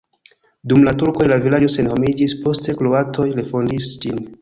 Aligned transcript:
Dum 0.71 0.85
la 0.87 0.93
turkoj 1.03 1.27
la 1.33 1.37
vilaĝo 1.45 1.71
senhomiĝis, 1.75 2.37
poste 2.47 2.79
kroatoj 2.83 3.31
refondis 3.41 3.97
ĝin. 4.05 4.23